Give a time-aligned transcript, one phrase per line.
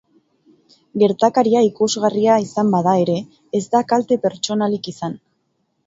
[1.03, 3.21] Gertakaria ikusgarria izan bada ere,
[3.61, 5.25] ez da kalte pertsonalik izan.